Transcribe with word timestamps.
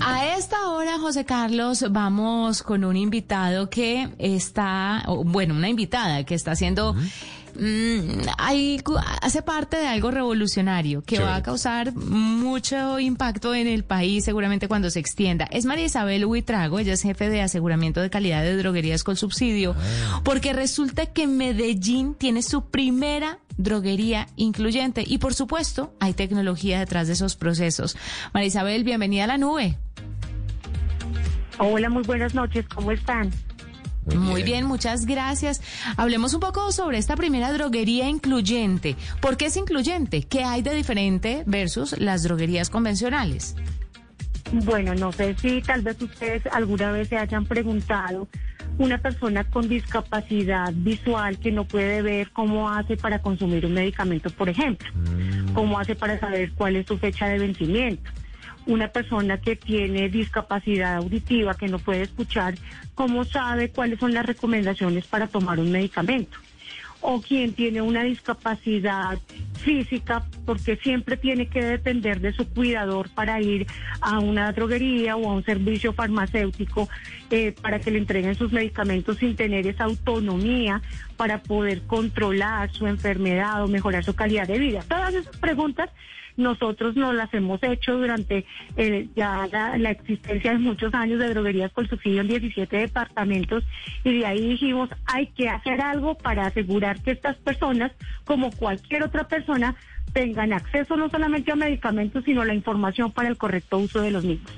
A 0.00 0.34
esta 0.36 0.68
hora, 0.68 0.98
José 0.98 1.24
Carlos, 1.24 1.84
vamos 1.90 2.62
con 2.62 2.84
un 2.84 2.96
invitado 2.96 3.68
que 3.68 4.08
está, 4.18 5.04
bueno, 5.24 5.54
una 5.54 5.68
invitada 5.68 6.24
que 6.24 6.34
está 6.34 6.52
haciendo... 6.52 6.94
Mm, 7.58 8.28
hace 9.22 9.42
parte 9.42 9.76
de 9.76 9.86
algo 9.86 10.10
revolucionario 10.10 11.02
que 11.02 11.18
va 11.18 11.36
a 11.36 11.42
causar 11.42 11.94
mucho 11.94 12.98
impacto 12.98 13.54
en 13.54 13.66
el 13.66 13.84
país 13.84 14.24
seguramente 14.24 14.68
cuando 14.68 14.90
se 14.90 15.00
extienda. 15.00 15.46
Es 15.50 15.64
María 15.64 15.86
Isabel 15.86 16.24
Huitrago, 16.26 16.78
ella 16.78 16.92
es 16.92 17.02
jefe 17.02 17.30
de 17.30 17.42
aseguramiento 17.42 18.00
de 18.00 18.10
calidad 18.10 18.42
de 18.42 18.56
droguerías 18.56 19.04
con 19.04 19.16
subsidio, 19.16 19.74
ah. 19.78 20.20
porque 20.24 20.52
resulta 20.52 21.06
que 21.06 21.26
Medellín 21.26 22.14
tiene 22.14 22.42
su 22.42 22.66
primera 22.66 23.38
droguería 23.56 24.28
incluyente 24.36 25.02
y 25.06 25.18
por 25.18 25.34
supuesto 25.34 25.94
hay 25.98 26.12
tecnología 26.12 26.78
detrás 26.78 27.06
de 27.06 27.14
esos 27.14 27.36
procesos. 27.36 27.96
María 28.34 28.48
Isabel, 28.48 28.84
bienvenida 28.84 29.24
a 29.24 29.28
la 29.28 29.38
nube. 29.38 29.76
Hola, 31.58 31.88
muy 31.88 32.02
buenas 32.02 32.34
noches, 32.34 32.66
¿cómo 32.68 32.92
están? 32.92 33.30
Muy, 34.14 34.42
bien. 34.42 34.66
muchas 34.66 35.06
gracias. 35.06 35.60
Hablemos 35.96 36.34
un 36.34 36.40
poco 36.40 36.70
sobre 36.72 36.98
esta 36.98 37.16
primera 37.16 37.52
droguería 37.52 38.08
incluyente. 38.08 38.96
¿Por 39.20 39.36
qué 39.36 39.46
es 39.46 39.56
incluyente? 39.56 40.22
¿Qué 40.22 40.44
hay 40.44 40.62
de 40.62 40.74
diferente 40.74 41.42
versus 41.46 41.98
las 41.98 42.22
droguerías 42.22 42.70
convencionales? 42.70 43.56
Bueno, 44.52 44.94
no 44.94 45.10
sé 45.10 45.34
si 45.34 45.60
tal 45.60 45.82
vez 45.82 46.00
ustedes 46.00 46.46
alguna 46.52 46.92
vez 46.92 47.08
se 47.08 47.16
hayan 47.16 47.44
preguntado 47.46 48.28
una 48.78 48.98
persona 48.98 49.42
con 49.44 49.68
discapacidad 49.68 50.72
visual 50.72 51.38
que 51.38 51.50
no 51.50 51.64
puede 51.64 52.02
ver 52.02 52.30
cómo 52.30 52.70
hace 52.70 52.96
para 52.96 53.20
consumir 53.20 53.66
un 53.66 53.72
medicamento, 53.72 54.30
por 54.30 54.48
ejemplo, 54.48 54.88
mm. 54.94 55.54
cómo 55.54 55.78
hace 55.78 55.94
para 55.94 56.20
saber 56.20 56.52
cuál 56.52 56.76
es 56.76 56.86
su 56.86 56.98
fecha 56.98 57.26
de 57.26 57.38
vencimiento 57.38 58.10
una 58.66 58.88
persona 58.88 59.38
que 59.38 59.56
tiene 59.56 60.08
discapacidad 60.08 60.96
auditiva, 60.96 61.54
que 61.54 61.68
no 61.68 61.78
puede 61.78 62.02
escuchar, 62.02 62.54
¿cómo 62.94 63.24
sabe 63.24 63.70
cuáles 63.70 63.98
son 63.98 64.12
las 64.12 64.26
recomendaciones 64.26 65.06
para 65.06 65.28
tomar 65.28 65.58
un 65.58 65.70
medicamento? 65.70 66.38
O 67.00 67.20
quien 67.20 67.52
tiene 67.52 67.80
una 67.82 68.02
discapacidad 68.02 69.18
física, 69.54 70.24
porque 70.44 70.76
siempre 70.76 71.16
tiene 71.16 71.46
que 71.46 71.62
depender 71.64 72.20
de 72.20 72.32
su 72.32 72.48
cuidador 72.48 73.08
para 73.10 73.40
ir 73.40 73.66
a 74.00 74.18
una 74.18 74.50
droguería 74.52 75.16
o 75.16 75.30
a 75.30 75.34
un 75.34 75.44
servicio 75.44 75.92
farmacéutico 75.92 76.88
eh, 77.30 77.54
para 77.60 77.78
que 77.78 77.90
le 77.92 77.98
entreguen 77.98 78.34
sus 78.34 78.50
medicamentos 78.50 79.18
sin 79.18 79.36
tener 79.36 79.66
esa 79.66 79.84
autonomía 79.84 80.82
para 81.16 81.42
poder 81.42 81.82
controlar 81.82 82.70
su 82.72 82.86
enfermedad 82.86 83.62
o 83.64 83.68
mejorar 83.68 84.04
su 84.04 84.14
calidad 84.14 84.46
de 84.46 84.58
vida. 84.58 84.82
Todas 84.88 85.14
esas 85.14 85.36
preguntas 85.36 85.90
nosotros 86.36 86.96
nos 86.96 87.14
las 87.14 87.32
hemos 87.34 87.62
hecho 87.62 87.96
durante 87.96 88.44
eh, 88.76 89.08
ya 89.16 89.48
la, 89.78 89.90
existencia 89.90 90.52
de 90.52 90.58
muchos 90.58 90.92
años 90.94 91.18
de 91.18 91.30
droguerías 91.30 91.72
con 91.72 91.88
subsidio 91.88 92.20
en 92.20 92.28
17 92.28 92.76
departamentos 92.76 93.64
y 94.04 94.18
de 94.18 94.26
ahí 94.26 94.46
dijimos 94.46 94.90
hay 95.06 95.28
que 95.28 95.48
hacer 95.48 95.80
algo 95.80 96.16
para 96.16 96.46
asegurar 96.46 97.02
que 97.02 97.12
estas 97.12 97.36
personas, 97.36 97.92
como 98.24 98.50
cualquier 98.50 99.02
otra 99.02 99.26
persona, 99.28 99.76
tengan 100.12 100.52
acceso 100.52 100.96
no 100.96 101.10
solamente 101.10 101.52
a 101.52 101.56
medicamentos, 101.56 102.24
sino 102.24 102.44
la 102.44 102.54
información 102.54 103.12
para 103.12 103.28
el 103.28 103.36
correcto 103.36 103.78
uso 103.78 104.00
de 104.00 104.10
los 104.10 104.24
mismos. 104.24 104.52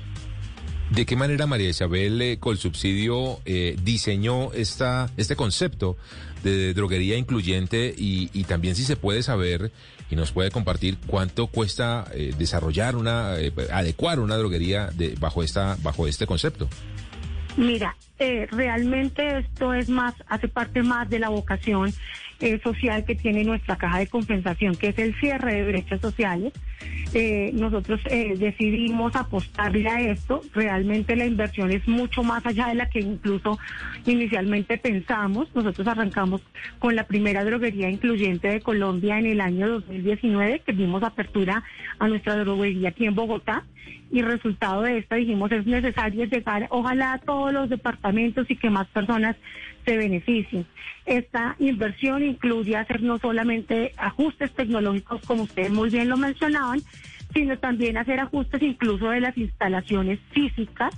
¿De 0.89 1.05
qué 1.05 1.15
manera 1.15 1.45
María 1.45 1.69
Isabel 1.69 2.19
eh, 2.19 2.39
Colsubsidio 2.39 3.39
eh, 3.45 3.75
diseñó 3.83 4.51
esta, 4.53 5.09
este 5.17 5.35
concepto 5.35 5.97
de 6.43 6.73
droguería 6.73 7.17
incluyente 7.17 7.93
y, 7.97 8.29
y, 8.33 8.43
también 8.43 8.75
si 8.75 8.83
se 8.83 8.95
puede 8.95 9.23
saber 9.23 9.71
y 10.09 10.15
nos 10.15 10.31
puede 10.31 10.51
compartir 10.51 10.97
cuánto 11.05 11.47
cuesta 11.47 12.05
eh, 12.13 12.33
desarrollar 12.37 12.95
una, 12.95 13.39
eh, 13.39 13.51
adecuar 13.71 14.19
una 14.19 14.37
droguería 14.37 14.87
de, 14.87 15.15
bajo, 15.19 15.43
esta, 15.43 15.77
bajo 15.81 16.07
este 16.07 16.25
concepto? 16.25 16.67
Mira, 17.57 17.95
eh, 18.19 18.47
realmente 18.51 19.39
esto 19.39 19.73
es 19.73 19.89
más, 19.89 20.13
hace 20.27 20.47
parte 20.47 20.81
más 20.81 21.09
de 21.09 21.19
la 21.19 21.29
vocación 21.29 21.93
eh, 22.39 22.59
social 22.63 23.03
que 23.03 23.15
tiene 23.15 23.43
nuestra 23.43 23.77
caja 23.77 23.99
de 23.99 24.07
compensación, 24.07 24.75
que 24.75 24.89
es 24.89 24.99
el 24.99 25.13
cierre 25.19 25.55
de 25.55 25.65
brechas 25.65 25.99
sociales. 25.99 26.53
Eh, 27.13 27.51
nosotros 27.53 27.99
eh, 28.05 28.35
decidimos 28.37 29.15
apostarle 29.15 29.87
a 29.89 30.01
esto. 30.01 30.41
Realmente 30.53 31.15
la 31.15 31.25
inversión 31.25 31.71
es 31.71 31.87
mucho 31.87 32.23
más 32.23 32.45
allá 32.45 32.67
de 32.67 32.75
la 32.75 32.89
que 32.89 32.99
incluso 32.99 33.57
inicialmente 34.05 34.77
pensamos. 34.77 35.47
Nosotros 35.55 35.87
arrancamos 35.87 36.41
con 36.77 36.95
la 36.95 37.05
primera 37.05 37.43
droguería 37.43 37.89
incluyente 37.89 38.47
de 38.47 38.61
Colombia 38.61 39.17
en 39.17 39.25
el 39.25 39.41
año 39.41 39.67
2019, 39.69 40.61
que 40.65 40.73
dimos 40.73 41.03
apertura 41.03 41.63
a 41.97 42.07
nuestra 42.07 42.35
droguería 42.37 42.89
aquí 42.89 43.05
en 43.05 43.15
Bogotá. 43.15 43.63
Y 44.11 44.21
resultado 44.21 44.81
de 44.83 44.97
esta 44.97 45.15
dijimos 45.15 45.51
es 45.51 45.65
necesario 45.65 46.25
llegar, 46.25 46.67
ojalá 46.71 47.13
a 47.13 47.17
todos 47.19 47.53
los 47.53 47.69
departamentos 47.69 48.49
y 48.49 48.55
que 48.55 48.69
más 48.69 48.87
personas 48.87 49.35
se 49.85 49.97
beneficien. 49.97 50.65
Esta 51.05 51.55
inversión 51.59 52.23
incluye 52.23 52.75
hacer 52.75 53.01
no 53.01 53.17
solamente 53.17 53.93
ajustes 53.97 54.51
tecnológicos, 54.51 55.21
como 55.25 55.43
ustedes 55.43 55.71
muy 55.71 55.89
bien 55.89 56.09
lo 56.09 56.17
mencionaban, 56.17 56.81
sino 57.33 57.57
también 57.59 57.97
hacer 57.97 58.19
ajustes 58.19 58.61
incluso 58.61 59.09
de 59.09 59.21
las 59.21 59.37
instalaciones 59.37 60.19
físicas 60.31 60.93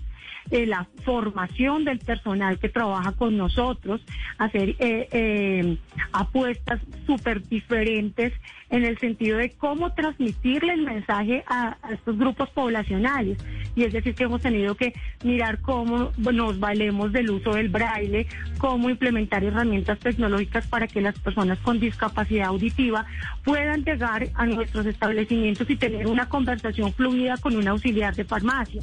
eh, 0.49 0.65
la 0.65 0.87
formación 1.05 1.85
del 1.85 1.99
personal 1.99 2.59
que 2.59 2.69
trabaja 2.69 3.11
con 3.13 3.37
nosotros, 3.37 4.01
hacer 4.37 4.75
eh, 4.79 5.07
eh, 5.11 5.77
apuestas 6.11 6.81
súper 7.05 7.47
diferentes 7.47 8.33
en 8.69 8.85
el 8.85 8.97
sentido 8.97 9.37
de 9.37 9.51
cómo 9.51 9.93
transmitirle 9.93 10.73
el 10.73 10.81
mensaje 10.81 11.43
a, 11.47 11.77
estos 11.91 12.17
grupos 12.17 12.49
poblacionales. 12.49 13.37
Y 13.75 13.83
es 13.83 13.93
decir, 13.93 14.15
que 14.15 14.23
hemos 14.23 14.41
tenido 14.41 14.75
que 14.75 14.93
mirar 15.23 15.61
cómo 15.61 16.11
nos 16.17 16.59
valemos 16.59 17.11
del 17.11 17.29
uso 17.29 17.53
del 17.53 17.69
braille, 17.69 18.27
cómo 18.57 18.89
implementar 18.89 19.43
herramientas 19.43 19.99
tecnológicas 19.99 20.67
para 20.67 20.87
que 20.87 21.01
las 21.01 21.17
personas 21.19 21.59
con 21.59 21.79
discapacidad 21.79 22.47
auditiva 22.47 23.05
puedan 23.43 23.83
llegar 23.83 24.29
a 24.33 24.45
nuestros 24.45 24.85
establecimientos 24.85 25.69
y 25.69 25.75
tener 25.75 26.07
una 26.07 26.27
conversación 26.27 26.93
fluida 26.93 27.37
con 27.37 27.55
un 27.55 27.67
auxiliar 27.67 28.15
de 28.15 28.25
farmacia. 28.25 28.81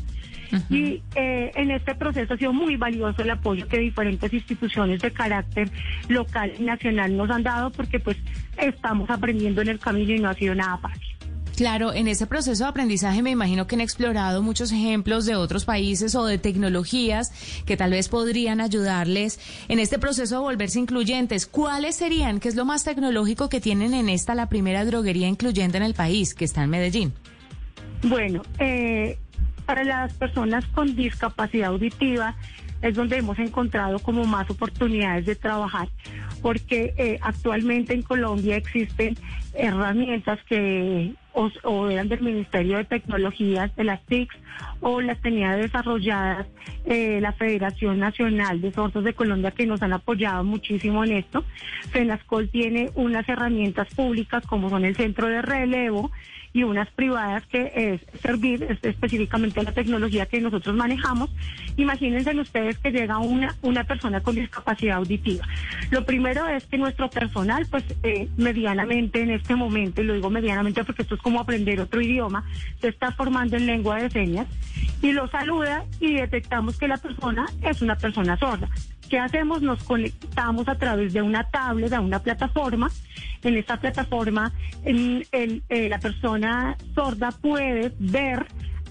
Y 0.70 1.02
eh, 1.14 1.50
en 1.54 1.70
este 1.70 1.94
proceso 1.94 2.34
ha 2.34 2.36
sido 2.36 2.52
muy 2.52 2.76
valioso 2.76 3.22
el 3.22 3.30
apoyo 3.30 3.66
que 3.68 3.78
diferentes 3.78 4.32
instituciones 4.32 5.00
de 5.00 5.10
carácter 5.10 5.70
local 6.08 6.52
y 6.58 6.62
nacional 6.62 7.16
nos 7.16 7.30
han 7.30 7.42
dado 7.42 7.70
porque 7.70 7.98
pues 8.00 8.16
estamos 8.56 9.08
aprendiendo 9.10 9.62
en 9.62 9.68
el 9.68 9.78
camino 9.78 10.12
y 10.12 10.18
no 10.18 10.28
ha 10.28 10.34
sido 10.34 10.54
nada 10.54 10.78
fácil. 10.78 11.18
Claro, 11.58 11.92
en 11.92 12.06
ese 12.06 12.28
proceso 12.28 12.62
de 12.62 12.70
aprendizaje 12.70 13.20
me 13.20 13.30
imagino 13.30 13.66
que 13.66 13.74
han 13.74 13.80
explorado 13.80 14.42
muchos 14.42 14.70
ejemplos 14.70 15.26
de 15.26 15.34
otros 15.34 15.64
países 15.64 16.14
o 16.14 16.24
de 16.24 16.38
tecnologías 16.38 17.32
que 17.66 17.76
tal 17.76 17.90
vez 17.90 18.08
podrían 18.08 18.60
ayudarles 18.60 19.40
en 19.66 19.80
este 19.80 19.98
proceso 19.98 20.36
a 20.36 20.38
volverse 20.38 20.78
incluyentes. 20.78 21.48
¿Cuáles 21.48 21.96
serían? 21.96 22.38
¿Qué 22.38 22.48
es 22.48 22.54
lo 22.54 22.64
más 22.64 22.84
tecnológico 22.84 23.48
que 23.48 23.60
tienen 23.60 23.92
en 23.92 24.08
esta 24.08 24.36
la 24.36 24.48
primera 24.48 24.84
droguería 24.84 25.26
incluyente 25.26 25.78
en 25.78 25.82
el 25.82 25.94
país, 25.94 26.32
que 26.32 26.44
está 26.44 26.62
en 26.62 26.70
Medellín? 26.70 27.12
Bueno, 28.04 28.42
eh, 28.60 29.18
para 29.68 29.84
las 29.84 30.14
personas 30.14 30.64
con 30.68 30.96
discapacidad 30.96 31.68
auditiva 31.68 32.34
es 32.80 32.94
donde 32.94 33.18
hemos 33.18 33.38
encontrado 33.38 33.98
como 33.98 34.24
más 34.24 34.48
oportunidades 34.48 35.26
de 35.26 35.36
trabajar, 35.36 35.90
porque 36.40 36.94
eh, 36.96 37.18
actualmente 37.20 37.92
en 37.92 38.00
Colombia 38.00 38.56
existen 38.56 39.18
herramientas 39.52 40.38
que 40.48 41.12
o, 41.64 41.90
eran 41.90 42.08
del 42.08 42.22
Ministerio 42.22 42.78
de 42.78 42.86
Tecnologías, 42.86 43.76
de 43.76 43.84
las 43.84 44.00
TICs, 44.06 44.34
o 44.80 45.02
las 45.02 45.20
tenía 45.20 45.54
desarrolladas 45.54 46.46
eh, 46.86 47.18
la 47.20 47.32
Federación 47.32 47.98
Nacional 47.98 48.62
de 48.62 48.72
Sordos 48.72 49.04
de 49.04 49.12
Colombia, 49.12 49.50
que 49.50 49.66
nos 49.66 49.82
han 49.82 49.92
apoyado 49.92 50.44
muchísimo 50.44 51.04
en 51.04 51.12
esto. 51.12 51.44
FENASCOL 51.90 52.48
tiene 52.48 52.90
unas 52.94 53.28
herramientas 53.28 53.92
públicas 53.94 54.46
como 54.46 54.70
son 54.70 54.86
el 54.86 54.96
Centro 54.96 55.28
de 55.28 55.42
Relevo, 55.42 56.10
y 56.52 56.62
unas 56.62 56.88
privadas 56.90 57.44
que 57.46 57.72
es 57.74 58.20
servir 58.20 58.78
específicamente 58.82 59.60
a 59.60 59.64
la 59.64 59.72
tecnología 59.72 60.26
que 60.26 60.40
nosotros 60.40 60.74
manejamos. 60.74 61.30
Imagínense 61.76 62.34
ustedes 62.38 62.78
que 62.78 62.90
llega 62.90 63.18
una, 63.18 63.54
una 63.62 63.84
persona 63.84 64.20
con 64.20 64.34
discapacidad 64.34 64.98
auditiva. 64.98 65.46
Lo 65.90 66.04
primero 66.04 66.46
es 66.48 66.64
que 66.66 66.78
nuestro 66.78 67.10
personal, 67.10 67.66
pues 67.70 67.84
eh, 68.02 68.28
medianamente 68.36 69.22
en 69.22 69.30
este 69.30 69.54
momento, 69.56 70.02
y 70.02 70.04
lo 70.04 70.14
digo 70.14 70.30
medianamente 70.30 70.84
porque 70.84 71.02
esto 71.02 71.14
es 71.14 71.22
como 71.22 71.40
aprender 71.40 71.80
otro 71.80 72.00
idioma, 72.00 72.44
se 72.80 72.88
está 72.88 73.12
formando 73.12 73.56
en 73.56 73.66
lengua 73.66 74.00
de 74.00 74.10
señas 74.10 74.46
y 75.02 75.12
lo 75.12 75.28
saluda 75.28 75.84
y 76.00 76.14
detectamos 76.14 76.78
que 76.78 76.88
la 76.88 76.96
persona 76.96 77.46
es 77.62 77.82
una 77.82 77.96
persona 77.96 78.36
sorda. 78.36 78.68
¿Qué 79.08 79.18
hacemos? 79.18 79.62
Nos 79.62 79.82
conectamos 79.84 80.68
a 80.68 80.76
través 80.76 81.14
de 81.14 81.22
una 81.22 81.44
tablet, 81.44 81.92
a 81.94 82.00
una 82.00 82.18
plataforma. 82.18 82.90
En 83.42 83.56
esta 83.56 83.78
plataforma, 83.78 84.52
eh, 84.84 85.88
la 85.88 85.98
persona 85.98 86.76
sorda 86.94 87.30
puede 87.30 87.92
ver 87.98 88.46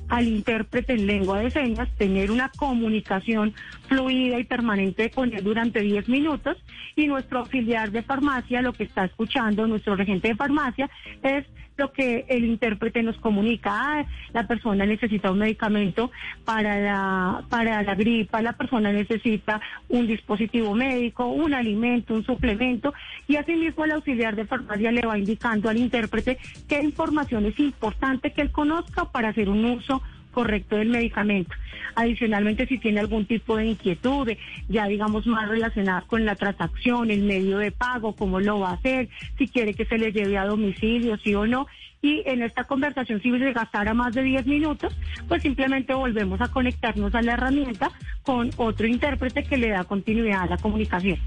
al 0.09 0.27
intérprete 0.27 0.94
en 0.94 1.07
lengua 1.07 1.39
de 1.39 1.51
señas, 1.51 1.89
tener 1.98 2.31
una 2.31 2.50
comunicación 2.50 3.54
fluida 3.88 4.39
y 4.39 4.44
permanente 4.44 5.09
con 5.09 5.33
él 5.33 5.44
durante 5.44 5.81
10 5.81 6.09
minutos. 6.09 6.57
Y 6.95 7.07
nuestro 7.07 7.39
auxiliar 7.39 7.92
de 7.92 8.01
farmacia 8.01 8.62
lo 8.62 8.74
que 8.74 8.83
está 8.83 9.06
escuchando, 9.06 9.68
nuestro 9.68 9.95
regente 9.95 10.30
de 10.30 10.36
farmacia, 10.36 10.89
es 11.21 11.45
lo 11.77 11.92
que 11.94 12.25
el 12.27 12.44
intérprete 12.44 13.04
nos 13.04 13.18
comunica, 13.18 13.71
ah, 13.71 14.06
la 14.33 14.48
persona 14.48 14.86
necesita 14.86 15.31
un 15.31 15.39
medicamento 15.39 16.12
para 16.44 16.80
la, 16.80 17.44
para 17.50 17.83
la 17.83 17.95
gripa, 17.95 18.42
la 18.42 18.53
persona 18.53 18.92
necesita 18.92 19.62
un 19.88 20.07
dispositivo 20.07 20.74
médico, 20.74 21.27
un 21.27 21.53
alimento, 21.53 22.13
un 22.13 22.25
suplemento, 22.25 22.94
y 23.27 23.36
asimismo 23.36 23.86
el 23.86 23.92
auxiliar 23.92 24.36
de 24.36 24.45
farmacia 24.45 24.92
le 24.92 25.06
va 25.06 25.18
indicando 25.18 25.69
al 25.69 25.77
intérprete 25.77 26.38
qué 26.68 26.81
información 26.81 27.45
es 27.45 27.60
importante 27.60 28.33
que 28.33 28.42
él 28.42 28.51
conozca 28.51 29.06
para 29.06 29.30
hacer 29.30 29.50
un 29.50 29.63
uso 29.65 29.96
correcto 30.38 30.75
del 30.75 30.89
medicamento. 30.89 31.56
Adicionalmente, 31.95 32.68
si 32.68 32.78
tiene 32.78 33.00
algún 33.00 33.25
tipo 33.25 33.57
de 33.57 33.66
inquietud, 33.66 34.30
ya 34.69 34.86
digamos 34.86 35.25
más 35.25 35.50
relacionada 35.50 36.01
con 36.01 36.25
la 36.25 36.36
transacción, 36.36 37.10
el 37.10 37.24
medio 37.24 37.57
de 37.57 37.72
pago, 37.72 38.16
cómo 38.16 38.39
lo 38.39 38.60
va 38.60 38.69
a 38.69 38.74
hacer, 38.74 39.10
si 39.39 39.48
quiere 39.48 39.74
que 39.74 39.86
se 39.86 39.98
le 39.98 40.12
lleve 40.12 40.38
a 40.38 40.45
domicilio, 40.45 41.18
sí 41.18 41.34
o 41.34 41.48
no. 41.48 41.66
Y 42.04 42.22
en 42.28 42.44
esta 42.44 42.66
conversación, 42.66 43.19
si 43.19 43.31
se 43.31 43.51
gastara 43.51 43.95
más 43.95 44.13
de 44.13 44.22
10 44.22 44.45
minutos, 44.45 44.95
pues 45.28 45.42
simplemente 45.42 45.95
volvemos 45.95 46.39
a 46.39 46.51
conectarnos 46.51 47.16
a 47.16 47.24
la 47.24 47.34
herramienta 47.34 47.89
con 48.22 48.51
otro 48.57 48.86
intérprete 48.86 49.44
que 49.44 49.57
le 49.57 49.69
da 49.69 49.86
continuidad 49.86 50.44
a 50.44 50.45
la 50.45 50.57
comunicación. 50.57 51.18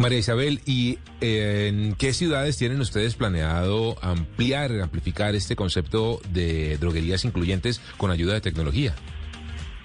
María 0.00 0.16
Isabel, 0.16 0.60
¿y 0.64 0.98
eh, 1.20 1.68
en 1.68 1.94
qué 1.94 2.14
ciudades 2.14 2.56
tienen 2.56 2.80
ustedes 2.80 3.16
planeado 3.16 3.96
ampliar, 4.00 4.72
amplificar 4.80 5.34
este 5.34 5.56
concepto 5.56 6.20
de 6.32 6.78
droguerías 6.78 7.26
incluyentes 7.26 7.82
con 7.98 8.10
ayuda 8.10 8.32
de 8.32 8.40
tecnología? 8.40 8.94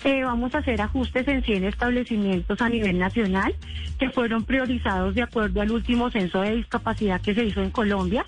Eh, 0.05 0.23
vamos 0.23 0.55
a 0.55 0.59
hacer 0.59 0.79
ajustes 0.81 1.27
en 1.27 1.43
100 1.43 1.65
establecimientos 1.65 2.61
a 2.61 2.69
nivel 2.69 2.97
nacional 2.97 3.55
que 3.99 4.09
fueron 4.09 4.45
priorizados 4.45 5.15
de 5.15 5.23
acuerdo 5.23 5.59
al 5.59 5.71
último 5.71 6.09
censo 6.09 6.39
de 6.41 6.55
discapacidad 6.55 7.19
que 7.19 7.35
se 7.35 7.43
hizo 7.43 7.61
en 7.61 7.71
Colombia 7.71 8.23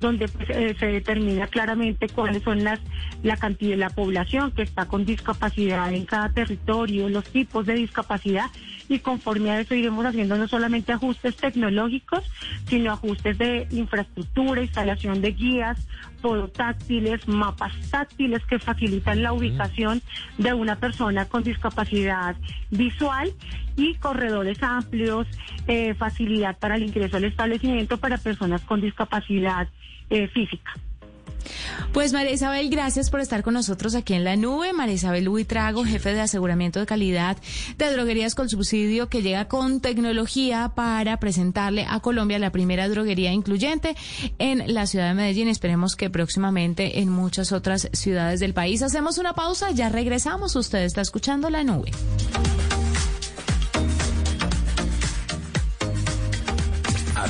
donde 0.00 0.28
pues, 0.28 0.48
eh, 0.50 0.76
se 0.78 0.86
determina 0.86 1.46
claramente 1.46 2.08
cuáles 2.08 2.42
son 2.42 2.64
las 2.64 2.80
la 3.22 3.36
cantidad 3.36 3.72
de 3.72 3.76
la 3.76 3.90
población 3.90 4.52
que 4.52 4.62
está 4.62 4.86
con 4.86 5.04
discapacidad 5.04 5.92
en 5.92 6.04
cada 6.04 6.30
territorio, 6.30 7.08
los 7.08 7.24
tipos 7.24 7.66
de 7.66 7.74
discapacidad 7.74 8.46
y 8.88 8.98
conforme 9.00 9.50
a 9.50 9.60
eso 9.60 9.74
iremos 9.74 10.04
haciendo 10.06 10.36
no 10.36 10.48
solamente 10.48 10.92
ajustes 10.92 11.36
tecnológicos, 11.36 12.24
sino 12.68 12.92
ajustes 12.92 13.38
de 13.38 13.66
infraestructura, 13.70 14.62
instalación 14.62 15.20
de 15.20 15.32
guías, 15.32 15.86
táctiles, 16.52 17.28
mapas 17.28 17.72
táctiles 17.90 18.44
que 18.46 18.58
facilitan 18.58 19.22
la 19.22 19.32
ubicación 19.32 20.02
de 20.36 20.52
una 20.52 20.76
persona 20.76 21.26
con 21.26 21.42
discapacidad 21.42 22.36
visual 22.70 23.32
y 23.76 23.94
corredores 23.94 24.62
amplios, 24.62 25.26
eh, 25.68 25.94
facilidad 25.94 26.58
para 26.58 26.76
el 26.76 26.82
ingreso 26.82 27.16
al 27.16 27.24
establecimiento 27.24 27.98
para 27.98 28.18
personas 28.18 28.62
con 28.62 28.80
discapacidad 28.80 29.68
eh, 30.10 30.28
física. 30.28 30.72
Pues 31.92 32.12
María 32.12 32.32
Isabel, 32.32 32.68
gracias 32.70 33.10
por 33.10 33.20
estar 33.20 33.42
con 33.42 33.54
nosotros 33.54 33.94
aquí 33.94 34.14
en 34.14 34.24
la 34.24 34.36
nube. 34.36 34.72
María 34.72 34.94
Isabel 34.94 35.28
Huitrago, 35.28 35.84
jefe 35.84 36.14
de 36.14 36.20
aseguramiento 36.20 36.80
de 36.80 36.86
calidad 36.86 37.36
de 37.76 37.92
droguerías 37.92 38.34
con 38.34 38.48
subsidio, 38.48 39.08
que 39.08 39.22
llega 39.22 39.48
con 39.48 39.80
tecnología 39.80 40.72
para 40.74 41.18
presentarle 41.18 41.86
a 41.88 42.00
Colombia 42.00 42.38
la 42.38 42.52
primera 42.52 42.88
droguería 42.88 43.32
incluyente 43.32 43.96
en 44.38 44.72
la 44.72 44.86
ciudad 44.86 45.08
de 45.08 45.14
Medellín. 45.14 45.48
Esperemos 45.48 45.96
que 45.96 46.10
próximamente 46.10 47.00
en 47.00 47.10
muchas 47.10 47.52
otras 47.52 47.88
ciudades 47.92 48.40
del 48.40 48.54
país. 48.54 48.82
Hacemos 48.82 49.18
una 49.18 49.34
pausa, 49.34 49.70
ya 49.70 49.88
regresamos. 49.88 50.56
Usted 50.56 50.84
está 50.84 51.00
escuchando 51.00 51.50
la 51.50 51.64
nube. 51.64 51.90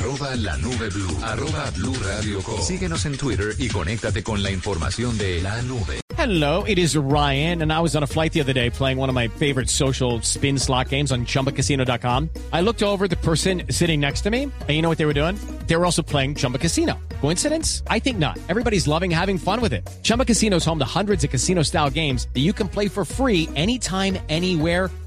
Arroba 0.09 0.35
la 0.37 0.57
nube 0.57 0.89
blue. 0.89 1.17
Arroba 1.23 1.69
blue 1.75 1.93
radio 1.93 2.41
Síguenos 2.61 3.05
en 3.05 3.15
Twitter 3.15 3.53
y 3.59 3.67
conéctate 3.67 4.23
con 4.23 4.41
la 4.41 4.49
información 4.49 5.15
de 5.19 5.39
la 5.39 5.61
nube. 5.61 6.01
Hello, 6.17 6.63
it 6.65 6.77
is 6.79 6.97
Ryan, 6.97 7.61
and 7.61 7.71
I 7.71 7.79
was 7.79 7.95
on 7.95 8.03
a 8.03 8.07
flight 8.07 8.33
the 8.33 8.41
other 8.41 8.51
day 8.51 8.69
playing 8.69 8.97
one 8.97 9.07
of 9.09 9.15
my 9.15 9.27
favorite 9.27 9.69
social 9.69 10.19
spin 10.21 10.57
slot 10.57 10.89
games 10.89 11.11
on 11.11 11.25
chumbacasino.com. 11.25 12.29
I 12.51 12.61
looked 12.61 12.81
over 12.81 13.07
the 13.07 13.15
person 13.17 13.63
sitting 13.69 14.01
next 14.01 14.21
to 14.21 14.31
me, 14.31 14.43
and 14.43 14.69
you 14.69 14.81
know 14.81 14.89
what 14.89 14.97
they 14.97 15.05
were 15.05 15.13
doing? 15.13 15.37
They 15.67 15.77
were 15.77 15.85
also 15.85 16.01
playing 16.01 16.35
Chumba 16.35 16.57
Casino. 16.57 16.99
Coincidence? 17.21 17.83
I 17.87 17.99
think 17.99 18.17
not. 18.17 18.37
Everybody's 18.49 18.87
loving 18.87 19.11
having 19.11 19.37
fun 19.37 19.61
with 19.61 19.71
it. 19.71 19.87
Chumba 20.03 20.25
Casino 20.25 20.57
is 20.57 20.65
home 20.65 20.79
to 20.79 20.99
hundreds 20.99 21.23
of 21.23 21.29
casino 21.29 21.61
style 21.61 21.89
games 21.89 22.27
that 22.33 22.41
you 22.41 22.51
can 22.51 22.67
play 22.67 22.89
for 22.89 23.05
free 23.05 23.47
anytime, 23.55 24.17
anywhere, 24.27 24.89